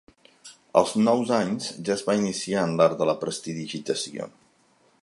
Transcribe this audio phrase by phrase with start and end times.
[0.79, 4.29] Als nous anys ja es va iniciar en l'art de la prestidigitació.